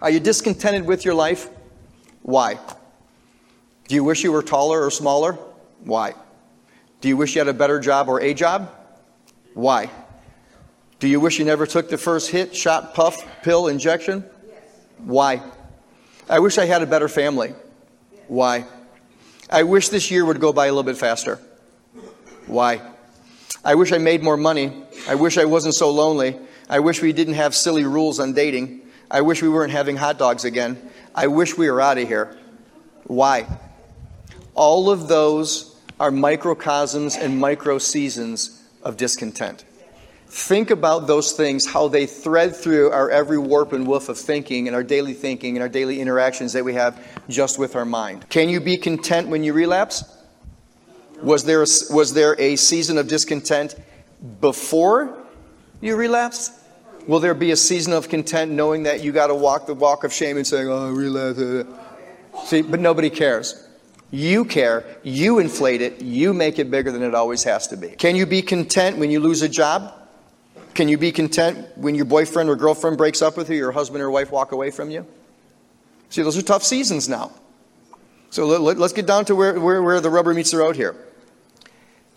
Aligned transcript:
Are 0.00 0.10
you 0.10 0.20
discontented 0.20 0.86
with 0.86 1.04
your 1.04 1.14
life? 1.14 1.48
Why? 2.22 2.58
Do 3.88 3.94
you 3.94 4.04
wish 4.04 4.24
you 4.24 4.32
were 4.32 4.42
taller 4.42 4.84
or 4.84 4.90
smaller? 4.90 5.32
Why? 5.84 6.14
Do 7.00 7.08
you 7.08 7.16
wish 7.16 7.34
you 7.34 7.40
had 7.40 7.48
a 7.48 7.54
better 7.54 7.78
job 7.78 8.08
or 8.08 8.20
a 8.20 8.34
job? 8.34 8.70
Why? 9.54 9.90
Do 10.98 11.08
you 11.08 11.20
wish 11.20 11.38
you 11.38 11.44
never 11.44 11.66
took 11.66 11.88
the 11.88 11.98
first 11.98 12.30
hit, 12.30 12.56
shot, 12.56 12.94
puff, 12.94 13.24
pill, 13.42 13.68
injection? 13.68 14.24
Yes. 14.46 14.62
Why? 14.98 15.42
I 16.28 16.40
wish 16.40 16.58
I 16.58 16.64
had 16.64 16.82
a 16.82 16.86
better 16.86 17.08
family. 17.08 17.54
Why? 18.28 18.64
I 19.48 19.62
wish 19.62 19.90
this 19.90 20.10
year 20.10 20.24
would 20.24 20.40
go 20.40 20.52
by 20.52 20.66
a 20.66 20.70
little 20.70 20.82
bit 20.82 20.96
faster. 20.96 21.38
Why? 22.46 22.80
I 23.64 23.74
wish 23.74 23.92
I 23.92 23.98
made 23.98 24.22
more 24.22 24.36
money. 24.36 24.84
I 25.08 25.14
wish 25.14 25.38
I 25.38 25.44
wasn't 25.44 25.74
so 25.74 25.90
lonely. 25.90 26.38
I 26.68 26.80
wish 26.80 27.02
we 27.02 27.12
didn't 27.12 27.34
have 27.34 27.54
silly 27.54 27.84
rules 27.84 28.18
on 28.18 28.32
dating. 28.32 28.82
I 29.10 29.20
wish 29.20 29.42
we 29.42 29.48
weren't 29.48 29.72
having 29.72 29.96
hot 29.96 30.18
dogs 30.18 30.44
again. 30.44 30.90
I 31.14 31.28
wish 31.28 31.56
we 31.56 31.70
were 31.70 31.80
out 31.80 31.98
of 31.98 32.08
here. 32.08 32.36
Why? 33.04 33.46
All 34.54 34.90
of 34.90 35.08
those 35.08 35.76
are 36.00 36.10
microcosms 36.10 37.16
and 37.16 37.38
micro 37.38 37.78
seasons 37.78 38.62
of 38.82 38.96
discontent. 38.96 39.64
Think 40.28 40.70
about 40.70 41.06
those 41.06 41.32
things, 41.32 41.66
how 41.66 41.88
they 41.88 42.04
thread 42.04 42.54
through 42.54 42.90
our 42.90 43.10
every 43.10 43.38
warp 43.38 43.72
and 43.72 43.86
woof 43.86 44.08
of 44.08 44.18
thinking 44.18 44.66
and 44.66 44.74
our 44.74 44.82
daily 44.82 45.14
thinking 45.14 45.56
and 45.56 45.62
our 45.62 45.68
daily 45.68 46.00
interactions 46.00 46.52
that 46.52 46.64
we 46.64 46.74
have 46.74 47.00
just 47.28 47.58
with 47.58 47.76
our 47.76 47.84
mind. 47.84 48.28
Can 48.28 48.48
you 48.48 48.60
be 48.60 48.76
content 48.76 49.28
when 49.28 49.44
you 49.44 49.52
relapse? 49.52 50.04
Was 51.22 51.44
there 51.44 51.62
a, 51.62 51.66
was 51.90 52.12
there 52.12 52.38
a 52.40 52.56
season 52.56 52.98
of 52.98 53.08
discontent 53.08 53.76
before 54.40 55.16
you 55.80 55.96
relapsed? 55.96 56.52
Will 57.06 57.20
there 57.20 57.34
be 57.34 57.52
a 57.52 57.56
season 57.56 57.92
of 57.92 58.08
content 58.08 58.52
knowing 58.52 58.82
that 58.84 59.02
you 59.02 59.12
got 59.12 59.28
to 59.28 59.34
walk 59.34 59.66
the 59.66 59.74
walk 59.74 60.04
of 60.04 60.12
shame 60.12 60.36
and 60.36 60.46
saying, 60.46 60.68
"Oh, 60.68 60.88
I 60.88 60.90
relapsed"? 60.90 61.68
See, 62.46 62.62
but 62.62 62.80
nobody 62.80 63.10
cares. 63.10 63.66
You 64.10 64.44
care. 64.44 64.84
You 65.02 65.38
inflate 65.38 65.82
it. 65.82 66.00
You 66.00 66.32
make 66.32 66.58
it 66.58 66.70
bigger 66.70 66.92
than 66.92 67.02
it 67.02 67.14
always 67.14 67.42
has 67.44 67.66
to 67.68 67.76
be. 67.76 67.88
Can 67.88 68.14
you 68.16 68.26
be 68.26 68.42
content 68.42 68.98
when 68.98 69.10
you 69.10 69.20
lose 69.20 69.42
a 69.42 69.48
job? 69.48 69.92
Can 70.74 70.88
you 70.88 70.98
be 70.98 71.10
content 71.10 71.66
when 71.76 71.94
your 71.94 72.04
boyfriend 72.04 72.50
or 72.50 72.56
girlfriend 72.56 72.98
breaks 72.98 73.22
up 73.22 73.36
with 73.36 73.48
you, 73.50 73.56
your 73.56 73.72
husband 73.72 74.02
or 74.02 74.10
wife 74.10 74.30
walk 74.30 74.52
away 74.52 74.70
from 74.70 74.90
you? 74.90 75.06
See, 76.10 76.22
those 76.22 76.36
are 76.36 76.42
tough 76.42 76.62
seasons 76.62 77.08
now. 77.08 77.32
So 78.30 78.46
let, 78.46 78.78
us 78.78 78.92
get 78.92 79.06
down 79.06 79.24
to 79.26 79.34
where, 79.34 79.58
where, 79.58 79.82
where 79.82 80.00
the 80.00 80.10
rubber 80.10 80.34
meets 80.34 80.50
the 80.50 80.58
road 80.58 80.76
here. 80.76 80.94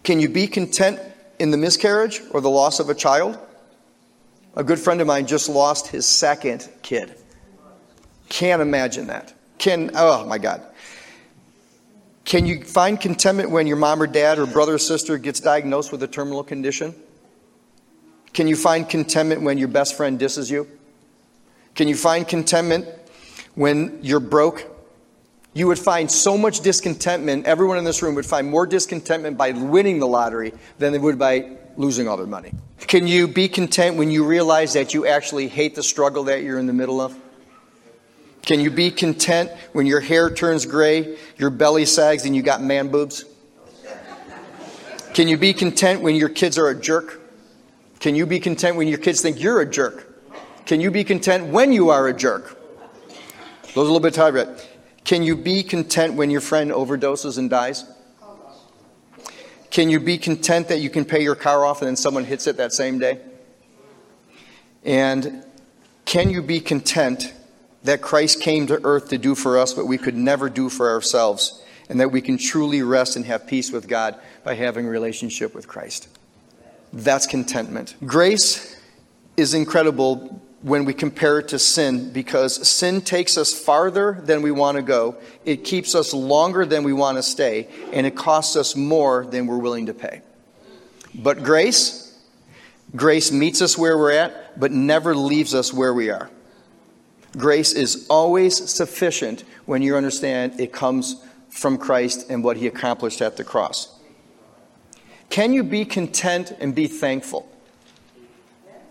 Can 0.03 0.19
you 0.19 0.27
be 0.27 0.47
content 0.47 0.99
in 1.39 1.51
the 1.51 1.57
miscarriage 1.57 2.21
or 2.31 2.41
the 2.41 2.49
loss 2.49 2.79
of 2.79 2.89
a 2.89 2.95
child? 2.95 3.39
A 4.55 4.63
good 4.63 4.79
friend 4.79 4.99
of 5.01 5.07
mine 5.07 5.27
just 5.27 5.49
lost 5.49 5.87
his 5.87 6.05
second 6.05 6.67
kid. 6.81 7.15
Can't 8.29 8.61
imagine 8.61 9.07
that. 9.07 9.33
Can, 9.57 9.91
oh 9.95 10.25
my 10.25 10.37
God. 10.37 10.63
Can 12.25 12.45
you 12.45 12.63
find 12.63 12.99
contentment 12.99 13.49
when 13.49 13.67
your 13.67 13.77
mom 13.77 14.01
or 14.01 14.07
dad 14.07 14.37
or 14.37 14.45
brother 14.45 14.75
or 14.75 14.79
sister 14.79 15.17
gets 15.17 15.39
diagnosed 15.39 15.91
with 15.91 16.03
a 16.03 16.07
terminal 16.07 16.43
condition? 16.43 16.93
Can 18.33 18.47
you 18.47 18.55
find 18.55 18.87
contentment 18.87 19.41
when 19.41 19.57
your 19.57 19.67
best 19.67 19.97
friend 19.97 20.19
disses 20.19 20.51
you? 20.51 20.67
Can 21.73 21.87
you 21.87 21.95
find 21.95 22.27
contentment 22.27 22.87
when 23.55 23.99
you're 24.03 24.19
broke? 24.19 24.65
You 25.53 25.67
would 25.67 25.79
find 25.79 26.09
so 26.11 26.37
much 26.37 26.61
discontentment, 26.61 27.47
everyone 27.47 27.77
in 27.77 27.83
this 27.83 28.03
room 28.03 28.13
would 28.15 28.25
find 28.25 28.47
more 28.49 28.67
discontentment 28.67 29.37
by 29.37 29.51
winning 29.51 29.99
the 29.99 30.07
lottery 30.07 30.53
than 30.77 30.93
they 30.93 30.99
would 30.99 31.17
by 31.17 31.57
losing 31.79 32.09
all 32.09 32.17
their 32.17 32.27
money. 32.27 32.51
Can 32.77 33.07
you 33.07 33.25
be 33.27 33.47
content 33.47 33.95
when 33.95 34.11
you 34.11 34.25
realize 34.25 34.73
that 34.73 34.93
you 34.93 35.07
actually 35.07 35.47
hate 35.47 35.75
the 35.75 35.81
struggle 35.81 36.25
that 36.25 36.43
you're 36.43 36.59
in 36.59 36.67
the 36.67 36.73
middle 36.73 36.99
of? 36.99 37.17
Can 38.41 38.59
you 38.59 38.69
be 38.69 38.91
content 38.91 39.49
when 39.71 39.85
your 39.85 40.01
hair 40.01 40.29
turns 40.29 40.65
gray, 40.65 41.17
your 41.37 41.49
belly 41.49 41.85
sags, 41.85 42.25
and 42.25 42.35
you 42.35 42.41
got 42.41 42.61
man 42.61 42.89
boobs? 42.89 43.23
Can 45.13 45.29
you 45.29 45.37
be 45.37 45.53
content 45.53 46.01
when 46.01 46.15
your 46.15 46.27
kids 46.27 46.57
are 46.57 46.67
a 46.67 46.79
jerk? 46.79 47.21
Can 47.99 48.13
you 48.13 48.25
be 48.25 48.39
content 48.41 48.75
when 48.75 48.89
your 48.89 48.97
kids 48.97 49.21
think 49.21 49.41
you're 49.41 49.61
a 49.61 49.69
jerk? 49.69 50.05
Can 50.65 50.81
you 50.81 50.91
be 50.91 51.05
content 51.05 51.47
when 51.47 51.71
you 51.71 51.91
are 51.91 52.07
a 52.09 52.13
jerk? 52.13 52.59
Those 53.73 53.77
are 53.77 53.79
a 53.79 53.83
little 53.83 53.99
bit 54.01 54.13
tired. 54.13 54.61
Can 55.05 55.23
you 55.23 55.37
be 55.37 55.63
content 55.63 56.15
when 56.15 56.29
your 56.29 56.41
friend 56.41 56.71
overdoses 56.71 57.37
and 57.37 57.49
dies? 57.49 57.85
Can 59.71 59.89
you 59.89 59.99
be 59.99 60.17
content 60.17 60.67
that 60.69 60.79
you 60.79 60.89
can 60.89 61.05
pay 61.05 61.21
your 61.21 61.35
car 61.35 61.65
off 61.65 61.81
and 61.81 61.87
then 61.87 61.95
someone 61.95 62.25
hits 62.25 62.47
it 62.47 62.57
that 62.57 62.73
same 62.73 62.99
day? 62.99 63.19
And 64.83 65.43
can 66.05 66.29
you 66.29 66.41
be 66.41 66.59
content 66.59 67.33
that 67.83 68.01
Christ 68.01 68.41
came 68.41 68.67
to 68.67 68.83
earth 68.83 69.09
to 69.09 69.17
do 69.17 69.35
for 69.35 69.57
us 69.57 69.77
what 69.77 69.85
we 69.85 69.97
could 69.97 70.15
never 70.15 70.49
do 70.49 70.69
for 70.69 70.89
ourselves 70.89 71.61
and 71.87 71.99
that 71.99 72.11
we 72.11 72.21
can 72.21 72.37
truly 72.37 72.81
rest 72.81 73.15
and 73.15 73.25
have 73.25 73.47
peace 73.47 73.71
with 73.71 73.87
God 73.87 74.15
by 74.43 74.55
having 74.55 74.87
a 74.87 74.89
relationship 74.89 75.53
with 75.53 75.67
Christ? 75.67 76.07
That's 76.91 77.27
contentment. 77.27 77.95
Grace 78.05 78.75
is 79.37 79.53
incredible 79.53 80.41
when 80.61 80.83
we 80.83 80.93
compare 80.93 81.39
it 81.39 81.47
to 81.49 81.59
sin 81.59 82.11
because 82.11 82.67
sin 82.67 83.01
takes 83.01 83.37
us 83.37 83.53
farther 83.53 84.19
than 84.23 84.41
we 84.41 84.51
want 84.51 84.75
to 84.75 84.81
go, 84.81 85.15
it 85.45 85.63
keeps 85.63 85.95
us 85.95 86.13
longer 86.13 86.65
than 86.65 86.83
we 86.83 86.91
want 86.91 87.17
to 87.17 87.23
stay, 87.23 87.67
and 87.93 88.05
it 88.05 88.15
costs 88.15 88.55
us 88.55 88.75
more 88.75 89.25
than 89.25 89.47
we're 89.47 89.57
willing 89.57 89.85
to 89.85 89.93
pay. 89.93 90.21
But 91.15 91.43
grace, 91.43 92.19
grace 92.95 93.31
meets 93.31 93.61
us 93.61 93.77
where 93.77 93.97
we're 93.97 94.11
at, 94.11 94.59
but 94.59 94.71
never 94.71 95.15
leaves 95.15 95.55
us 95.55 95.73
where 95.73 95.93
we 95.93 96.09
are. 96.09 96.29
Grace 97.37 97.73
is 97.73 98.07
always 98.09 98.57
sufficient 98.69 99.43
when 99.65 99.81
you 99.81 99.95
understand 99.95 100.59
it 100.59 100.73
comes 100.73 101.23
from 101.49 101.77
Christ 101.77 102.29
and 102.29 102.43
what 102.43 102.57
he 102.57 102.67
accomplished 102.67 103.21
at 103.21 103.37
the 103.37 103.43
cross. 103.43 103.95
Can 105.29 105.53
you 105.53 105.63
be 105.63 105.85
content 105.85 106.51
and 106.59 106.73
be 106.73 106.87
thankful? 106.87 107.47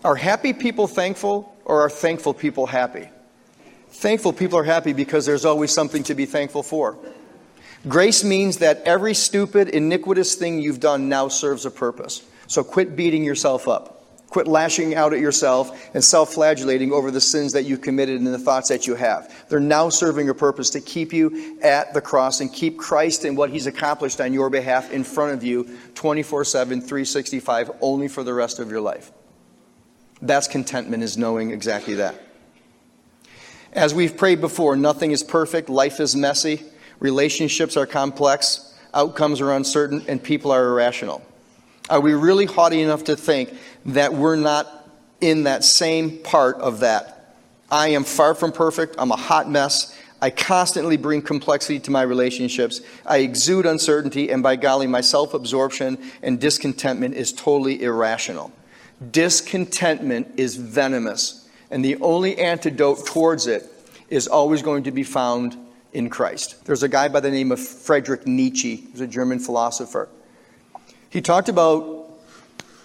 Are 0.03 0.15
happy 0.15 0.53
people 0.53 0.87
thankful 0.87 1.53
or 1.69 1.81
are 1.81 1.89
thankful 1.89 2.33
people 2.33 2.65
happy? 2.65 3.09
Thankful 3.91 4.33
people 4.33 4.57
are 4.57 4.63
happy 4.63 4.91
because 4.91 5.27
there's 5.27 5.45
always 5.45 5.71
something 5.71 6.01
to 6.03 6.15
be 6.15 6.25
thankful 6.25 6.63
for. 6.63 6.97
Grace 7.87 8.23
means 8.23 8.57
that 8.57 8.81
every 8.85 9.13
stupid, 9.13 9.69
iniquitous 9.69 10.33
thing 10.33 10.59
you've 10.59 10.79
done 10.79 11.07
now 11.07 11.27
serves 11.27 11.67
a 11.67 11.71
purpose. 11.71 12.23
So 12.47 12.63
quit 12.63 12.95
beating 12.95 13.23
yourself 13.23 13.67
up. 13.67 14.03
Quit 14.29 14.47
lashing 14.47 14.95
out 14.95 15.13
at 15.13 15.19
yourself 15.19 15.89
and 15.93 16.03
self 16.03 16.33
flagellating 16.33 16.91
over 16.91 17.11
the 17.11 17.21
sins 17.21 17.53
that 17.53 17.63
you 17.63 17.77
committed 17.77 18.19
and 18.19 18.27
the 18.27 18.39
thoughts 18.39 18.69
that 18.69 18.87
you 18.87 18.95
have. 18.95 19.31
They're 19.47 19.59
now 19.59 19.89
serving 19.89 20.27
a 20.29 20.33
purpose 20.33 20.71
to 20.71 20.81
keep 20.81 21.13
you 21.13 21.59
at 21.61 21.93
the 21.93 22.01
cross 22.01 22.41
and 22.41 22.51
keep 22.51 22.79
Christ 22.79 23.25
and 23.25 23.37
what 23.37 23.51
He's 23.51 23.67
accomplished 23.67 24.19
on 24.21 24.33
your 24.33 24.49
behalf 24.49 24.91
in 24.91 25.03
front 25.03 25.33
of 25.33 25.43
you 25.43 25.77
24 25.93 26.45
7, 26.45 26.81
365, 26.81 27.71
only 27.81 28.07
for 28.07 28.23
the 28.23 28.33
rest 28.33 28.59
of 28.59 28.71
your 28.71 28.81
life. 28.81 29.11
That's 30.21 30.47
contentment, 30.47 31.03
is 31.03 31.17
knowing 31.17 31.51
exactly 31.51 31.95
that. 31.95 32.15
As 33.71 33.93
we've 33.93 34.17
prayed 34.17 34.41
before, 34.41 34.75
nothing 34.75 35.11
is 35.11 35.23
perfect, 35.23 35.69
life 35.69 35.99
is 35.99 36.15
messy, 36.15 36.63
relationships 36.99 37.77
are 37.77 37.85
complex, 37.85 38.73
outcomes 38.93 39.41
are 39.41 39.51
uncertain, 39.53 40.03
and 40.07 40.21
people 40.21 40.51
are 40.51 40.65
irrational. 40.67 41.23
Are 41.89 42.01
we 42.01 42.13
really 42.13 42.45
haughty 42.45 42.81
enough 42.81 43.05
to 43.05 43.15
think 43.15 43.53
that 43.85 44.13
we're 44.13 44.35
not 44.35 44.67
in 45.21 45.43
that 45.43 45.63
same 45.63 46.17
part 46.19 46.57
of 46.57 46.79
that? 46.81 47.35
I 47.71 47.89
am 47.89 48.03
far 48.03 48.33
from 48.35 48.51
perfect. 48.51 48.95
I'm 48.97 49.11
a 49.11 49.15
hot 49.15 49.49
mess. 49.49 49.95
I 50.21 50.31
constantly 50.31 50.97
bring 50.97 51.21
complexity 51.21 51.79
to 51.81 51.91
my 51.91 52.01
relationships. 52.01 52.81
I 53.05 53.19
exude 53.19 53.65
uncertainty, 53.65 54.29
and 54.29 54.43
by 54.43 54.55
golly, 54.55 54.87
my 54.87 55.01
self 55.01 55.33
absorption 55.33 55.97
and 56.21 56.39
discontentment 56.39 57.15
is 57.15 57.31
totally 57.31 57.81
irrational. 57.81 58.51
Discontentment 59.11 60.27
is 60.37 60.57
venomous, 60.57 61.47
and 61.71 61.83
the 61.83 61.95
only 62.01 62.37
antidote 62.37 63.05
towards 63.05 63.47
it 63.47 63.63
is 64.09 64.27
always 64.27 64.61
going 64.61 64.83
to 64.83 64.91
be 64.91 65.03
found 65.03 65.55
in 65.93 66.09
Christ. 66.09 66.65
There's 66.65 66.83
a 66.83 66.89
guy 66.89 67.07
by 67.07 67.19
the 67.19 67.31
name 67.31 67.51
of 67.51 67.59
Friedrich 67.59 68.27
Nietzsche, 68.27 68.87
who's 68.91 69.01
a 69.01 69.07
German 69.07 69.39
philosopher. 69.39 70.09
He 71.09 71.21
talked 71.21 71.49
about 71.49 72.09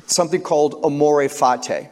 something 0.06 0.40
called 0.40 0.80
amor 0.84 1.28
fati. 1.28 1.88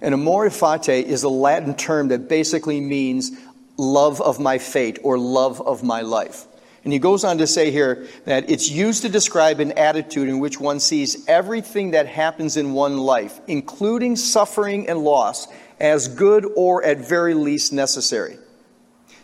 And 0.00 0.12
amor 0.12 0.50
fati 0.50 1.02
is 1.02 1.22
a 1.22 1.28
Latin 1.28 1.74
term 1.74 2.08
that 2.08 2.28
basically 2.28 2.80
means 2.80 3.32
love 3.76 4.20
of 4.20 4.40
my 4.40 4.58
fate 4.58 4.98
or 5.02 5.18
love 5.18 5.60
of 5.60 5.82
my 5.82 6.00
life. 6.00 6.46
And 6.86 6.92
he 6.92 7.00
goes 7.00 7.24
on 7.24 7.38
to 7.38 7.48
say 7.48 7.72
here 7.72 8.06
that 8.26 8.48
it's 8.48 8.70
used 8.70 9.02
to 9.02 9.08
describe 9.08 9.58
an 9.58 9.72
attitude 9.72 10.28
in 10.28 10.38
which 10.38 10.60
one 10.60 10.78
sees 10.78 11.26
everything 11.28 11.90
that 11.90 12.06
happens 12.06 12.56
in 12.56 12.74
one 12.74 12.98
life, 12.98 13.40
including 13.48 14.14
suffering 14.14 14.88
and 14.88 15.00
loss, 15.00 15.48
as 15.80 16.06
good 16.06 16.46
or 16.54 16.84
at 16.84 16.98
very 16.98 17.34
least 17.34 17.72
necessary. 17.72 18.38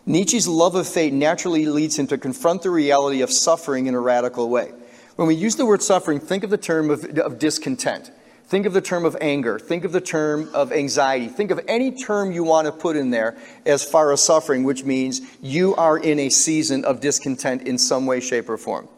Nietzsche's 0.06 0.49
love 0.49 0.75
of 0.75 0.88
fate 0.88 1.12
naturally 1.12 1.67
leads 1.67 1.97
him 1.97 2.09
to 2.09 2.19
confront 2.19 2.62
the 2.62 2.70
reality 2.70 3.23
of 3.23 3.31
suffering 3.31 3.87
in 3.87 3.94
a 3.94 4.00
radical 4.00 4.50
way. 4.50 4.73
When 5.15 5.29
we 5.29 5.37
use 5.37 5.55
the 5.55 5.65
word 5.65 5.85
suffering, 5.85 6.19
think 6.19 6.43
of 6.43 6.50
the 6.50 6.58
term 6.58 6.91
of, 6.91 7.05
of 7.20 7.38
discontent. 7.38 8.11
Think 8.47 8.67
of 8.67 8.73
the 8.73 8.81
term 8.81 9.05
of 9.05 9.17
anger. 9.21 9.59
Think 9.59 9.85
of 9.85 9.93
the 9.93 10.00
term 10.00 10.50
of 10.53 10.73
anxiety. 10.73 11.29
Think 11.29 11.50
of 11.50 11.61
any 11.69 11.93
term 11.93 12.33
you 12.33 12.44
want 12.44 12.67
to 12.67 12.73
put 12.73 12.97
in 12.97 13.11
there 13.11 13.37
as 13.65 13.83
far 13.83 14.12
as 14.12 14.23
suffering, 14.23 14.65
which 14.65 14.85
means 14.85 15.23
you 15.41 15.75
are 15.77 15.99
in 15.99 16.19
a 16.19 16.29
season 16.29 16.85
of 16.85 17.00
discontent 17.00 17.62
in 17.62 17.79
some 17.79 18.05
way, 18.05 18.21
shape, 18.21 18.49
or 18.49 18.59
form. 18.59 18.89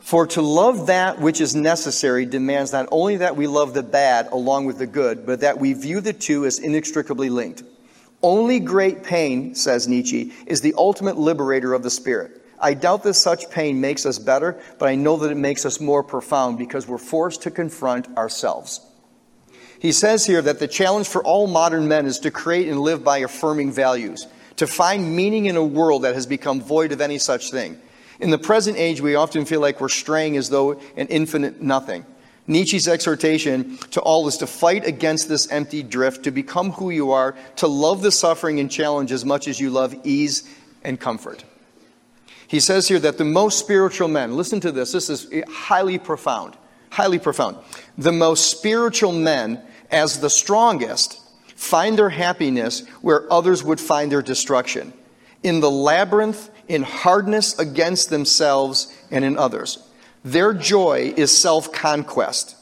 For 0.00 0.26
to 0.28 0.42
love 0.42 0.88
that 0.88 1.20
which 1.20 1.40
is 1.40 1.54
necessary 1.54 2.26
demands 2.26 2.72
not 2.72 2.88
only 2.90 3.18
that 3.18 3.36
we 3.36 3.46
love 3.46 3.72
the 3.72 3.84
bad 3.84 4.26
along 4.32 4.66
with 4.66 4.78
the 4.78 4.86
good, 4.86 5.24
but 5.24 5.40
that 5.40 5.58
we 5.58 5.74
view 5.74 6.00
the 6.00 6.12
two 6.12 6.44
as 6.44 6.58
inextricably 6.58 7.30
linked. 7.30 7.62
Only 8.20 8.60
great 8.60 9.04
pain, 9.04 9.54
says 9.54 9.86
Nietzsche, 9.86 10.32
is 10.46 10.60
the 10.60 10.74
ultimate 10.76 11.18
liberator 11.18 11.72
of 11.72 11.82
the 11.82 11.90
spirit. 11.90 12.41
I 12.62 12.74
doubt 12.74 13.02
that 13.02 13.14
such 13.14 13.50
pain 13.50 13.80
makes 13.80 14.06
us 14.06 14.20
better, 14.20 14.58
but 14.78 14.88
I 14.88 14.94
know 14.94 15.16
that 15.16 15.32
it 15.32 15.36
makes 15.36 15.66
us 15.66 15.80
more 15.80 16.04
profound 16.04 16.58
because 16.58 16.86
we're 16.86 16.96
forced 16.96 17.42
to 17.42 17.50
confront 17.50 18.16
ourselves. 18.16 18.80
He 19.80 19.90
says 19.90 20.24
here 20.24 20.40
that 20.40 20.60
the 20.60 20.68
challenge 20.68 21.08
for 21.08 21.24
all 21.24 21.48
modern 21.48 21.88
men 21.88 22.06
is 22.06 22.20
to 22.20 22.30
create 22.30 22.68
and 22.68 22.80
live 22.80 23.02
by 23.02 23.18
affirming 23.18 23.72
values, 23.72 24.28
to 24.56 24.68
find 24.68 25.16
meaning 25.16 25.46
in 25.46 25.56
a 25.56 25.64
world 25.64 26.02
that 26.02 26.14
has 26.14 26.24
become 26.24 26.60
void 26.60 26.92
of 26.92 27.00
any 27.00 27.18
such 27.18 27.50
thing. 27.50 27.80
In 28.20 28.30
the 28.30 28.38
present 28.38 28.78
age, 28.78 29.00
we 29.00 29.16
often 29.16 29.44
feel 29.44 29.60
like 29.60 29.80
we're 29.80 29.88
straying 29.88 30.36
as 30.36 30.48
though 30.48 30.80
an 30.96 31.08
infinite 31.08 31.60
nothing. 31.60 32.06
Nietzsche's 32.46 32.86
exhortation 32.86 33.76
to 33.90 34.00
all 34.00 34.28
is 34.28 34.36
to 34.36 34.46
fight 34.46 34.86
against 34.86 35.28
this 35.28 35.50
empty 35.50 35.82
drift, 35.82 36.22
to 36.24 36.30
become 36.30 36.70
who 36.70 36.90
you 36.90 37.10
are, 37.10 37.34
to 37.56 37.66
love 37.66 38.02
the 38.02 38.12
suffering 38.12 38.60
and 38.60 38.70
challenge 38.70 39.10
as 39.10 39.24
much 39.24 39.48
as 39.48 39.58
you 39.58 39.70
love 39.70 39.96
ease 40.04 40.48
and 40.84 41.00
comfort. 41.00 41.44
He 42.52 42.60
says 42.60 42.86
here 42.86 42.98
that 42.98 43.16
the 43.16 43.24
most 43.24 43.58
spiritual 43.58 44.08
men, 44.08 44.36
listen 44.36 44.60
to 44.60 44.70
this, 44.70 44.92
this 44.92 45.08
is 45.08 45.26
highly 45.48 45.98
profound, 45.98 46.54
highly 46.90 47.18
profound. 47.18 47.56
The 47.96 48.12
most 48.12 48.50
spiritual 48.50 49.12
men, 49.12 49.62
as 49.90 50.20
the 50.20 50.28
strongest, 50.28 51.18
find 51.56 51.96
their 51.96 52.10
happiness 52.10 52.86
where 53.00 53.32
others 53.32 53.64
would 53.64 53.80
find 53.80 54.12
their 54.12 54.20
destruction 54.20 54.92
in 55.42 55.60
the 55.60 55.70
labyrinth, 55.70 56.50
in 56.68 56.82
hardness 56.82 57.58
against 57.58 58.10
themselves 58.10 58.94
and 59.10 59.24
in 59.24 59.38
others. 59.38 59.78
Their 60.22 60.52
joy 60.52 61.14
is 61.16 61.34
self 61.34 61.72
conquest. 61.72 62.54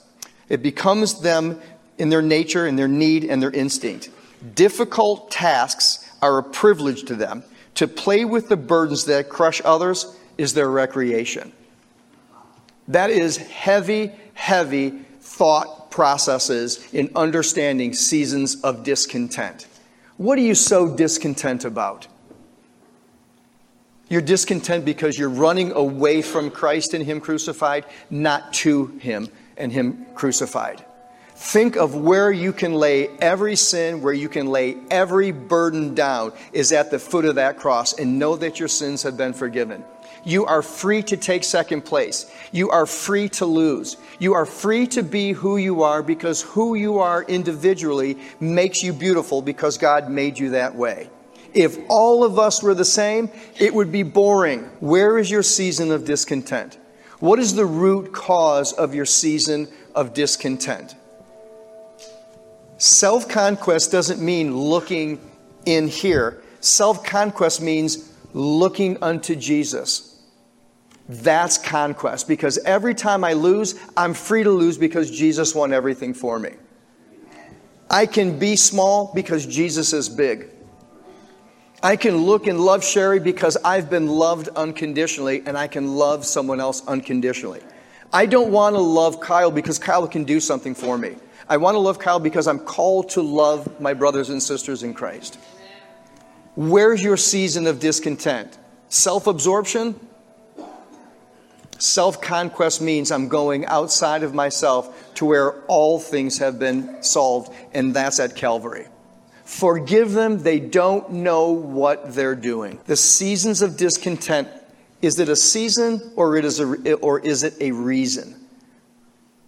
It 0.49 0.63
becomes 0.63 1.21
them 1.21 1.61
in 1.99 2.11
their 2.11 2.23
nature, 2.23 2.65
in 2.65 2.77
their 2.77 2.87
need, 2.87 3.25
and 3.25 3.43
their 3.43 3.51
instinct. 3.51 4.09
Difficult 4.55 5.33
tasks 5.33 6.09
are 6.23 6.39
a 6.39 6.45
privilege 6.45 7.07
to 7.07 7.17
them. 7.17 7.43
To 7.81 7.89
play 7.89 8.27
with 8.27 8.51
the 8.51 8.59
burdens 8.59 9.07
that 9.07 9.31
crush 9.31 9.63
others 9.65 10.15
is 10.37 10.53
their 10.53 10.71
recreation. 10.71 11.51
That 12.89 13.09
is 13.09 13.39
heavy, 13.39 14.13
heavy 14.35 14.91
thought 15.23 15.91
processes 15.91 16.87
in 16.93 17.11
understanding 17.17 17.95
seasons 17.95 18.61
of 18.61 18.85
discontent. 18.85 19.67
What 20.19 20.37
are 20.39 20.43
you 20.43 20.55
so 20.55 20.95
discontent 20.95 21.65
about? 21.65 22.07
You're 24.11 24.21
discontent 24.21 24.85
because 24.85 25.19
you're 25.19 25.31
running 25.31 25.73
away 25.73 26.21
from 26.21 26.51
Christ 26.51 26.93
and 26.93 27.03
Him 27.03 27.19
crucified, 27.19 27.87
not 28.11 28.53
to 28.57 28.89
Him 28.99 29.31
and 29.57 29.73
Him 29.73 30.05
crucified. 30.15 30.85
Think 31.43 31.77
of 31.77 31.95
where 31.95 32.31
you 32.31 32.53
can 32.53 32.75
lay 32.75 33.09
every 33.19 33.57
sin, 33.57 34.03
where 34.03 34.13
you 34.13 34.29
can 34.29 34.49
lay 34.49 34.77
every 34.91 35.33
burden 35.33 35.95
down, 35.95 36.35
is 36.53 36.71
at 36.71 36.91
the 36.91 36.99
foot 36.99 37.25
of 37.25 37.37
that 37.37 37.59
cross, 37.59 37.95
and 37.95 38.19
know 38.19 38.37
that 38.37 38.59
your 38.59 38.69
sins 38.69 39.03
have 39.05 39.17
been 39.17 39.33
forgiven. 39.33 39.83
You 40.23 40.45
are 40.45 40.61
free 40.61 41.03
to 41.05 41.17
take 41.17 41.43
second 41.43 41.87
place. 41.87 42.31
You 42.53 42.69
are 42.69 42.85
free 42.85 43.31
to 43.31 43.47
lose. 43.47 43.97
You 44.19 44.35
are 44.35 44.45
free 44.45 44.87
to 44.89 45.03
be 45.03 45.33
who 45.33 45.57
you 45.57 45.83
are 45.83 46.03
because 46.03 46.43
who 46.43 46.75
you 46.75 46.99
are 46.99 47.23
individually 47.23 48.19
makes 48.39 48.83
you 48.83 48.93
beautiful 48.93 49.41
because 49.41 49.79
God 49.79 50.11
made 50.11 50.39
you 50.39 50.51
that 50.51 50.75
way. 50.75 51.09
If 51.55 51.79
all 51.89 52.23
of 52.23 52.39
us 52.39 52.63
were 52.63 52.75
the 52.75 52.85
same, 52.85 53.31
it 53.59 53.73
would 53.73 53.91
be 53.91 54.03
boring. 54.03 54.65
Where 54.81 55.17
is 55.17 55.31
your 55.31 55.43
season 55.43 55.91
of 55.91 56.05
discontent? 56.05 56.79
What 57.19 57.39
is 57.39 57.55
the 57.55 57.67
root 57.67 58.13
cause 58.13 58.75
of 58.75 58.95
your 58.95 59.07
season 59.07 59.69
of 59.95 60.13
discontent? 60.13 60.97
Self 62.81 63.29
conquest 63.29 63.93
doesn't 63.93 64.23
mean 64.23 64.57
looking 64.57 65.21
in 65.67 65.87
here. 65.87 66.43
Self 66.61 67.05
conquest 67.05 67.61
means 67.61 68.11
looking 68.33 68.97
unto 69.03 69.37
Jesus. 69.37 70.19
That's 71.07 71.59
conquest 71.59 72.27
because 72.27 72.57
every 72.65 72.95
time 72.95 73.23
I 73.23 73.35
lose, 73.35 73.79
I'm 73.99 74.15
free 74.15 74.45
to 74.45 74.51
lose 74.51 74.79
because 74.79 75.11
Jesus 75.11 75.55
won 75.55 75.75
everything 75.75 76.15
for 76.15 76.39
me. 76.39 76.53
I 77.91 78.07
can 78.07 78.39
be 78.39 78.57
small 78.57 79.13
because 79.15 79.45
Jesus 79.45 79.93
is 79.93 80.09
big. 80.09 80.49
I 81.83 81.97
can 81.97 82.17
look 82.17 82.47
and 82.47 82.59
love 82.59 82.83
Sherry 82.83 83.21
because 83.21 83.59
I've 83.63 83.91
been 83.91 84.07
loved 84.07 84.49
unconditionally 84.57 85.43
and 85.45 85.59
I 85.59 85.67
can 85.67 85.97
love 85.97 86.25
someone 86.25 86.61
else 86.61 86.83
unconditionally. 86.87 87.61
I 88.11 88.25
don't 88.25 88.51
want 88.51 88.75
to 88.75 88.81
love 88.81 89.21
Kyle 89.21 89.51
because 89.51 89.79
Kyle 89.79 90.09
can 90.09 90.25
do 90.25 90.41
something 90.41 90.75
for 90.75 90.97
me. 90.97 91.17
I 91.51 91.57
want 91.57 91.75
to 91.75 91.81
love 91.81 91.99
Kyle 91.99 92.21
because 92.21 92.47
I'm 92.47 92.61
called 92.61 93.11
to 93.11 93.23
love 93.23 93.81
my 93.81 93.93
brothers 93.93 94.31
and 94.31 94.41
sisters 94.41 94.85
in 94.85 94.95
Christ. 94.95 95.37
Where's 96.55 97.03
your 97.03 97.17
season 97.17 97.67
of 97.67 97.81
discontent? 97.81 98.57
Self 98.89 99.27
absorption? 99.27 99.99
Self 101.81 102.23
conquest 102.23 102.81
means 102.81 103.11
I'm 103.11 103.27
going 103.27 103.67
outside 103.67 104.23
of 104.23 104.33
myself 104.33 105.13
to 105.15 105.25
where 105.25 105.55
all 105.65 105.99
things 105.99 106.39
have 106.39 106.61
been 106.61 107.03
solved, 107.03 107.53
and 107.75 107.95
that's 107.95 108.21
at 108.21 108.37
Calvary. 108.37 108.87
Forgive 109.45 110.13
them, 110.13 110.45
they 110.45 110.61
don't 110.61 111.11
know 111.11 111.51
what 111.51 112.15
they're 112.15 112.37
doing. 112.37 112.79
The 112.87 112.95
seasons 112.95 113.61
of 113.61 113.77
discontent 113.77 114.47
is 115.03 115.19
it 115.19 115.29
a 115.29 115.35
season 115.35 116.13
or, 116.15 116.37
it 116.37 116.45
is 116.45 116.61
a, 116.61 116.95
or 116.97 117.19
is 117.19 117.43
it 117.43 117.55
a 117.61 117.73
reason? 117.73 118.37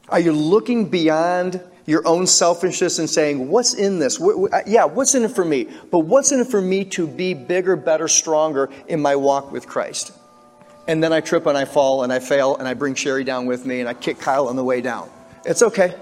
Are 0.08 0.18
you 0.18 0.32
looking 0.32 0.88
beyond 0.88 1.62
your 1.86 2.06
own 2.06 2.26
selfishness 2.26 2.98
and 2.98 3.08
saying, 3.08 3.48
What's 3.48 3.74
in 3.74 3.98
this? 3.98 4.20
Uh, 4.20 4.62
yeah, 4.66 4.84
what's 4.84 5.14
in 5.14 5.24
it 5.24 5.30
for 5.30 5.44
me? 5.44 5.68
But 5.90 6.00
what's 6.00 6.32
in 6.32 6.40
it 6.40 6.48
for 6.48 6.60
me 6.60 6.84
to 6.86 7.06
be 7.06 7.34
bigger, 7.34 7.76
better, 7.76 8.08
stronger 8.08 8.70
in 8.88 9.00
my 9.00 9.16
walk 9.16 9.52
with 9.52 9.66
Christ? 9.66 10.12
And 10.88 11.02
then 11.02 11.12
I 11.12 11.20
trip 11.20 11.46
and 11.46 11.56
I 11.56 11.64
fall 11.64 12.02
and 12.02 12.12
I 12.12 12.18
fail 12.18 12.56
and 12.56 12.66
I 12.66 12.74
bring 12.74 12.94
Sherry 12.94 13.24
down 13.24 13.46
with 13.46 13.64
me 13.66 13.80
and 13.80 13.88
I 13.88 13.94
kick 13.94 14.18
Kyle 14.18 14.48
on 14.48 14.56
the 14.56 14.64
way 14.64 14.80
down. 14.80 15.10
It's 15.44 15.62
okay. 15.62 15.94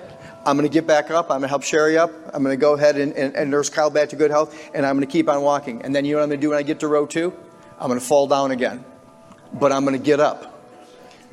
I'm 0.46 0.56
going 0.56 0.68
to 0.68 0.72
get 0.72 0.86
back 0.86 1.10
up. 1.10 1.26
I'm 1.26 1.40
going 1.40 1.42
to 1.42 1.48
help 1.48 1.62
Sherry 1.62 1.98
up. 1.98 2.10
I'm 2.32 2.42
going 2.42 2.56
to 2.56 2.60
go 2.60 2.74
ahead 2.74 2.96
and, 2.96 3.12
and, 3.12 3.36
and 3.36 3.50
nurse 3.50 3.68
Kyle 3.68 3.90
back 3.90 4.08
to 4.10 4.16
good 4.16 4.30
health. 4.30 4.70
And 4.74 4.86
I'm 4.86 4.96
going 4.96 5.06
to 5.06 5.12
keep 5.12 5.28
on 5.28 5.42
walking. 5.42 5.82
And 5.82 5.94
then 5.94 6.06
you 6.06 6.12
know 6.12 6.18
what 6.18 6.24
I'm 6.24 6.28
going 6.30 6.40
to 6.40 6.44
do 6.44 6.50
when 6.50 6.58
I 6.58 6.62
get 6.62 6.80
to 6.80 6.88
row 6.88 7.04
two? 7.04 7.34
I'm 7.78 7.88
going 7.88 8.00
to 8.00 8.04
fall 8.04 8.26
down 8.26 8.50
again. 8.50 8.82
But 9.52 9.70
I'm 9.70 9.84
going 9.84 9.98
to 9.98 10.04
get 10.04 10.18
up 10.18 10.59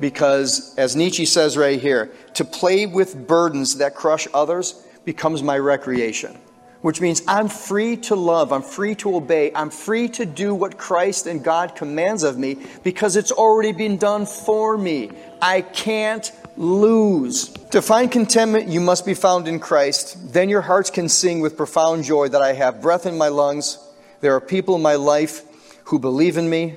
because, 0.00 0.74
as 0.76 0.96
Nietzsche 0.96 1.26
says 1.26 1.56
right 1.56 1.80
here, 1.80 2.10
to 2.34 2.44
play 2.44 2.86
with 2.86 3.26
burdens 3.26 3.78
that 3.78 3.94
crush 3.94 4.28
others 4.32 4.84
becomes 5.04 5.42
my 5.42 5.58
recreation. 5.58 6.38
Which 6.80 7.00
means 7.00 7.22
I'm 7.26 7.48
free 7.48 7.96
to 7.96 8.14
love, 8.14 8.52
I'm 8.52 8.62
free 8.62 8.94
to 8.96 9.16
obey, 9.16 9.50
I'm 9.52 9.70
free 9.70 10.08
to 10.10 10.24
do 10.24 10.54
what 10.54 10.78
Christ 10.78 11.26
and 11.26 11.42
God 11.42 11.74
commands 11.74 12.22
of 12.22 12.38
me 12.38 12.58
because 12.84 13.16
it's 13.16 13.32
already 13.32 13.72
been 13.72 13.96
done 13.96 14.26
for 14.26 14.78
me. 14.78 15.10
I 15.42 15.62
can't 15.62 16.30
lose. 16.56 17.48
To 17.70 17.82
find 17.82 18.12
contentment, 18.12 18.68
you 18.68 18.80
must 18.80 19.04
be 19.04 19.14
found 19.14 19.48
in 19.48 19.58
Christ. 19.58 20.32
Then 20.32 20.48
your 20.48 20.60
hearts 20.60 20.90
can 20.90 21.08
sing 21.08 21.40
with 21.40 21.56
profound 21.56 22.04
joy 22.04 22.28
that 22.28 22.42
I 22.42 22.52
have 22.52 22.80
breath 22.80 23.06
in 23.06 23.18
my 23.18 23.28
lungs. 23.28 23.78
There 24.20 24.34
are 24.34 24.40
people 24.40 24.76
in 24.76 24.82
my 24.82 24.94
life 24.94 25.42
who 25.84 25.98
believe 25.98 26.36
in 26.36 26.48
me, 26.48 26.76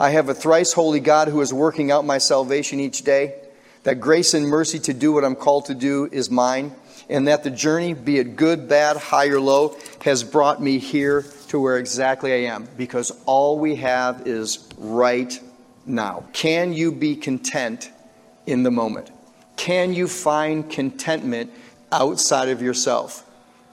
I 0.00 0.10
have 0.10 0.28
a 0.28 0.34
thrice 0.34 0.72
holy 0.72 1.00
God 1.00 1.26
who 1.26 1.40
is 1.40 1.52
working 1.52 1.90
out 1.90 2.04
my 2.04 2.18
salvation 2.18 2.78
each 2.78 3.02
day. 3.02 3.34
That 3.82 3.96
grace 3.96 4.32
and 4.32 4.46
mercy 4.46 4.78
to 4.80 4.94
do 4.94 5.12
what 5.12 5.24
I'm 5.24 5.34
called 5.34 5.66
to 5.66 5.74
do 5.74 6.08
is 6.12 6.30
mine. 6.30 6.72
And 7.08 7.26
that 7.26 7.42
the 7.42 7.50
journey, 7.50 7.94
be 7.94 8.18
it 8.18 8.36
good, 8.36 8.68
bad, 8.68 8.96
high, 8.96 9.26
or 9.28 9.40
low, 9.40 9.76
has 10.04 10.22
brought 10.22 10.62
me 10.62 10.78
here 10.78 11.24
to 11.48 11.58
where 11.58 11.78
exactly 11.78 12.32
I 12.32 12.52
am. 12.52 12.68
Because 12.76 13.10
all 13.26 13.58
we 13.58 13.74
have 13.76 14.28
is 14.28 14.68
right 14.76 15.36
now. 15.84 16.28
Can 16.32 16.72
you 16.72 16.92
be 16.92 17.16
content 17.16 17.90
in 18.46 18.62
the 18.62 18.70
moment? 18.70 19.10
Can 19.56 19.92
you 19.94 20.06
find 20.06 20.70
contentment 20.70 21.50
outside 21.90 22.50
of 22.50 22.62
yourself? 22.62 23.28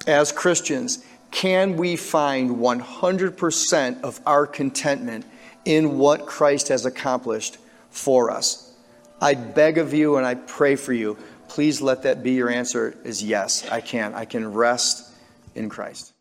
As 0.07 0.31
Christians, 0.31 1.05
can 1.29 1.77
we 1.77 1.97
find 1.97 2.51
100% 2.51 4.01
of 4.01 4.19
our 4.25 4.47
contentment 4.47 5.25
in 5.65 5.97
what 5.97 6.25
Christ 6.25 6.69
has 6.69 6.85
accomplished 6.85 7.57
for 7.89 8.31
us. 8.31 8.73
I 9.19 9.33
beg 9.33 9.77
of 9.77 9.93
you 9.93 10.17
and 10.17 10.25
I 10.25 10.35
pray 10.35 10.75
for 10.75 10.93
you, 10.93 11.17
please 11.47 11.81
let 11.81 12.03
that 12.03 12.23
be 12.23 12.31
your 12.31 12.49
answer 12.49 12.97
is 13.03 13.23
yes, 13.23 13.67
I 13.69 13.81
can. 13.81 14.13
I 14.13 14.25
can 14.25 14.53
rest 14.53 15.11
in 15.55 15.69
Christ. 15.69 16.14